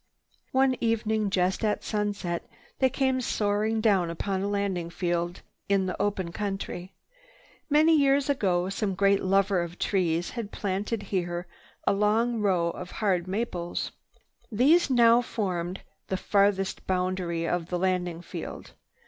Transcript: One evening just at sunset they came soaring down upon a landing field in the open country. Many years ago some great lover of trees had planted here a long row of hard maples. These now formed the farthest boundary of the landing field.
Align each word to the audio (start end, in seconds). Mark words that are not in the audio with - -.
One 0.51 0.75
evening 0.81 1.29
just 1.29 1.63
at 1.63 1.83
sunset 1.83 2.49
they 2.79 2.89
came 2.89 3.21
soaring 3.21 3.81
down 3.81 4.09
upon 4.09 4.41
a 4.41 4.47
landing 4.47 4.89
field 4.89 5.43
in 5.69 5.85
the 5.85 5.95
open 6.01 6.31
country. 6.31 6.95
Many 7.69 7.95
years 7.95 8.27
ago 8.27 8.67
some 8.69 8.95
great 8.95 9.21
lover 9.21 9.61
of 9.61 9.77
trees 9.77 10.31
had 10.31 10.51
planted 10.51 11.03
here 11.03 11.45
a 11.85 11.93
long 11.93 12.39
row 12.39 12.71
of 12.71 12.89
hard 12.89 13.27
maples. 13.27 13.91
These 14.51 14.89
now 14.89 15.21
formed 15.21 15.81
the 16.07 16.17
farthest 16.17 16.87
boundary 16.87 17.47
of 17.47 17.67
the 17.69 17.77
landing 17.77 18.23
field. 18.23 18.71